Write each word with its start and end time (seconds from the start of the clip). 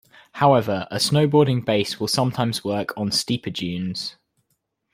However, 0.31 0.87
a 0.89 0.95
snowboarding 0.95 1.63
base 1.63 1.99
will 1.99 2.07
sometimes 2.07 2.63
work 2.63 2.91
on 2.97 3.11
steeper 3.11 3.51
dunes. 3.51 4.15